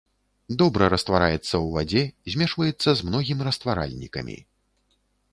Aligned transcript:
Добра 0.59 0.85
раствараецца 0.93 1.37
ў 1.39 1.67
вадзе, 1.75 2.01
змешваецца 2.33 2.89
з 3.01 3.09
многім 3.09 3.43
растваральнікамі. 3.49 4.37